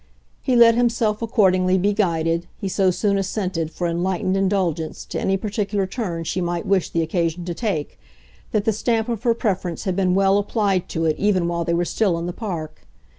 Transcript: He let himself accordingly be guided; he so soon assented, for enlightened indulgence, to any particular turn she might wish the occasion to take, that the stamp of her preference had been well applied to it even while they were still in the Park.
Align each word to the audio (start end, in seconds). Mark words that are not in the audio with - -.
He 0.41 0.55
let 0.55 0.73
himself 0.73 1.21
accordingly 1.21 1.77
be 1.77 1.93
guided; 1.93 2.47
he 2.57 2.67
so 2.67 2.89
soon 2.89 3.19
assented, 3.19 3.69
for 3.69 3.85
enlightened 3.85 4.35
indulgence, 4.35 5.05
to 5.05 5.21
any 5.21 5.37
particular 5.37 5.85
turn 5.85 6.23
she 6.23 6.41
might 6.41 6.65
wish 6.65 6.89
the 6.89 7.03
occasion 7.03 7.45
to 7.45 7.53
take, 7.53 7.99
that 8.51 8.65
the 8.65 8.73
stamp 8.73 9.09
of 9.09 9.21
her 9.21 9.35
preference 9.35 9.83
had 9.83 9.95
been 9.95 10.15
well 10.15 10.39
applied 10.39 10.89
to 10.89 11.05
it 11.05 11.19
even 11.19 11.47
while 11.47 11.63
they 11.63 11.75
were 11.75 11.85
still 11.85 12.17
in 12.17 12.25
the 12.25 12.33
Park. 12.33 12.87